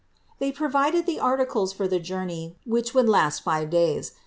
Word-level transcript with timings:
They 0.39 0.51
provided 0.51 1.05
the 1.05 1.19
articles 1.19 1.73
for 1.73 1.87
the 1.87 1.99
journey, 1.99 2.55
which 2.65 2.95
would 2.95 3.07
last 3.07 3.43
five 3.43 3.69
days. 3.69 4.13